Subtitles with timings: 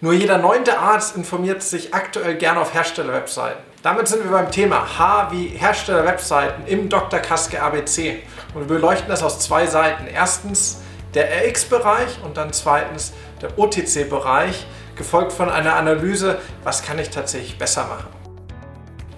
[0.00, 3.60] Nur jeder neunte Arzt informiert sich aktuell gerne auf Herstellerwebseiten.
[3.82, 7.18] Damit sind wir beim Thema H wie Herstellerwebseiten im Dr.
[7.18, 8.22] Kaske ABC.
[8.54, 10.06] Und wir beleuchten das aus zwei Seiten.
[10.06, 10.82] Erstens
[11.14, 17.58] der RX-Bereich und dann zweitens der OTC-Bereich, gefolgt von einer Analyse, was kann ich tatsächlich
[17.58, 18.06] besser machen.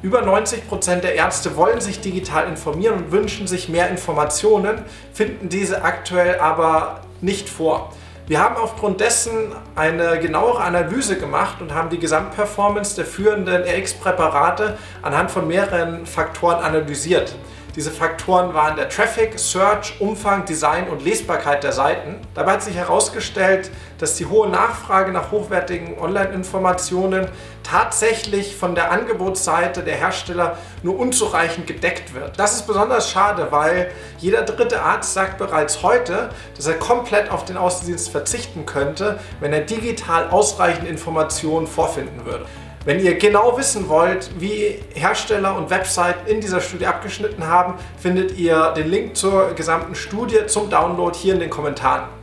[0.00, 5.50] Über 90 Prozent der Ärzte wollen sich digital informieren und wünschen sich mehr Informationen, finden
[5.50, 7.92] diese aktuell aber nicht vor.
[8.28, 9.32] Wir haben aufgrund dessen
[9.74, 16.62] eine genauere Analyse gemacht und haben die Gesamtperformance der führenden RX-Präparate anhand von mehreren Faktoren
[16.62, 17.34] analysiert.
[17.74, 22.16] Diese Faktoren waren der Traffic, Search, Umfang, Design und Lesbarkeit der Seiten.
[22.34, 27.28] Dabei hat sich herausgestellt, dass die hohe Nachfrage nach hochwertigen Online-Informationen
[27.62, 32.38] tatsächlich von der Angebotsseite der Hersteller nur unzureichend gedeckt wird.
[32.38, 37.46] Das ist besonders schade, weil jeder dritte Arzt sagt bereits heute, dass er komplett auf
[37.46, 42.44] den Außendienst verzichten könnte, wenn er digital ausreichend Informationen vorfinden würde.
[42.84, 48.36] Wenn ihr genau wissen wollt, wie Hersteller und Website in dieser Studie abgeschnitten haben, findet
[48.36, 52.21] ihr den Link zur gesamten Studie zum Download hier in den Kommentaren.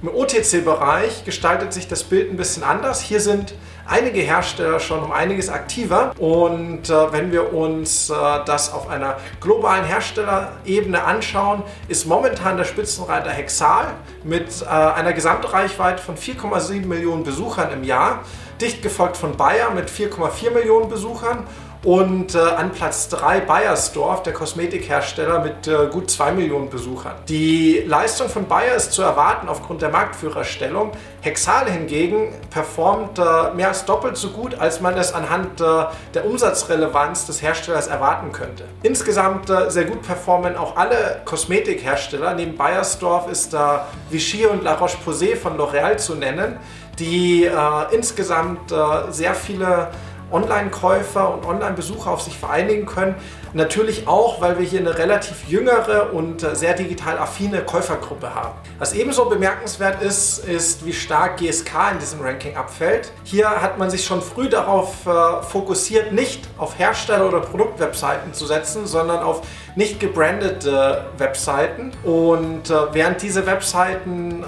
[0.00, 3.00] Im OTC-Bereich gestaltet sich das Bild ein bisschen anders.
[3.00, 3.54] Hier sind
[3.84, 6.12] einige Hersteller schon um einiges aktiver.
[6.18, 8.14] Und äh, wenn wir uns äh,
[8.46, 13.86] das auf einer globalen Herstellerebene anschauen, ist momentan der Spitzenreiter Hexal
[14.22, 18.20] mit äh, einer Gesamtreichweite von 4,7 Millionen Besuchern im Jahr.
[18.60, 21.44] Dicht gefolgt von Bayer mit 4,4 Millionen Besuchern
[21.84, 27.14] und äh, an Platz 3 Bayersdorf, der Kosmetikhersteller mit äh, gut 2 Millionen Besuchern.
[27.28, 30.90] Die Leistung von Bayer ist zu erwarten aufgrund der Marktführerstellung.
[31.20, 36.26] Hexal hingegen performt äh, mehr als doppelt so gut, als man es anhand äh, der
[36.26, 38.64] Umsatzrelevanz des Herstellers erwarten könnte.
[38.82, 42.34] Insgesamt äh, sehr gut performen auch alle Kosmetikhersteller.
[42.34, 46.58] Neben Bayersdorf ist da Vichy und La Roche-Posay von L'Oreal zu nennen
[46.98, 47.52] die äh,
[47.92, 48.74] insgesamt
[49.10, 49.86] sehr viele
[50.30, 53.14] Online-Käufer und Online-Besucher auf sich vereinigen können.
[53.54, 58.54] Natürlich auch, weil wir hier eine relativ jüngere und äh, sehr digital affine Käufergruppe haben.
[58.78, 63.10] Was ebenso bemerkenswert ist, ist, wie stark GSK in diesem Ranking abfällt.
[63.24, 68.46] Hier hat man sich schon früh darauf äh, fokussiert, nicht auf Hersteller- oder Produktwebseiten zu
[68.46, 69.42] setzen, sondern auf
[69.76, 71.92] nicht gebrandete Webseiten.
[72.04, 74.44] Und äh, während diese Webseiten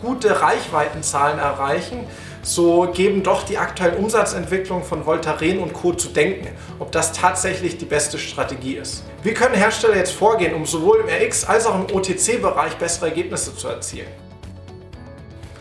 [0.00, 2.06] gute Reichweitenzahlen erreichen,
[2.48, 5.92] so geben doch die aktuellen Umsatzentwicklungen von Voltaren und Co.
[5.92, 6.48] zu denken,
[6.78, 9.04] ob das tatsächlich die beste Strategie ist.
[9.22, 13.54] Wie können Hersteller jetzt vorgehen, um sowohl im RX als auch im OTC-Bereich bessere Ergebnisse
[13.54, 14.08] zu erzielen?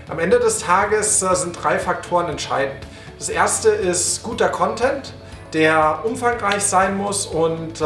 [0.07, 2.77] Am Ende des Tages äh, sind drei Faktoren entscheidend.
[3.19, 5.13] Das erste ist guter Content,
[5.51, 7.85] der umfangreich sein muss und äh,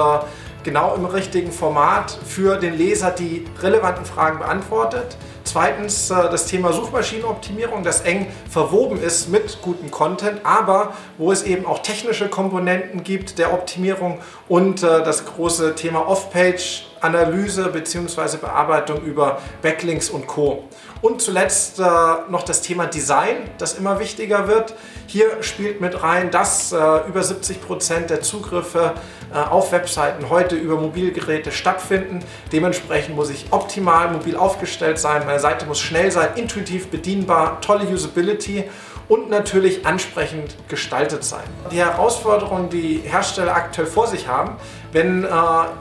[0.63, 5.17] genau im richtigen Format für den Leser die relevanten Fragen beantwortet.
[5.51, 11.43] Zweitens äh, das Thema Suchmaschinenoptimierung, das eng verwoben ist mit gutem Content, aber wo es
[11.43, 18.37] eben auch technische Komponenten gibt der Optimierung und äh, das große Thema Off-Page Analyse bzw.
[18.37, 20.67] Bearbeitung über Backlinks und Co.
[21.01, 21.83] Und zuletzt äh,
[22.29, 24.75] noch das Thema Design, das immer wichtiger wird.
[25.07, 28.93] Hier spielt mit rein, dass äh, über 70 Prozent der Zugriffe
[29.33, 32.23] äh, auf Webseiten heute über Mobilgeräte stattfinden.
[32.51, 35.25] Dementsprechend muss ich optimal mobil aufgestellt sein.
[35.25, 38.65] Meine Seite muss schnell sein, intuitiv bedienbar, tolle Usability
[39.11, 41.43] und natürlich ansprechend gestaltet sein.
[41.69, 44.55] Die Herausforderungen, die Hersteller aktuell vor sich haben,
[44.93, 45.27] wenn äh,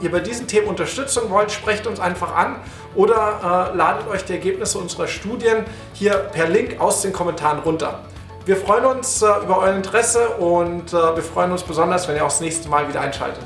[0.01, 2.57] ihr bei diesen Themen Unterstützung wollt, sprecht uns einfach an
[2.93, 8.01] oder äh, ladet euch die Ergebnisse unserer Studien hier per Link aus den Kommentaren runter.
[8.45, 12.25] Wir freuen uns äh, über euer Interesse und äh, wir freuen uns besonders, wenn ihr
[12.25, 13.45] auch das nächste Mal wieder einschaltet.